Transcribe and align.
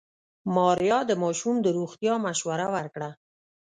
ماريا 0.55 0.99
د 1.09 1.11
ماشوم 1.23 1.55
د 1.61 1.67
روغتيا 1.77 2.13
مشوره 2.25 2.67
ورکړه. 2.75 3.09